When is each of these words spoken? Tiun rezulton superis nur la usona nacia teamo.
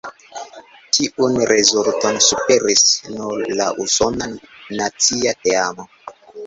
Tiun 0.97 1.37
rezulton 1.51 2.19
superis 2.29 2.83
nur 3.19 3.47
la 3.61 3.71
usona 3.87 4.33
nacia 4.83 5.41
teamo. 5.47 5.93